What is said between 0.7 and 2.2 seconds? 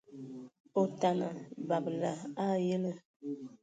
Otana, babǝla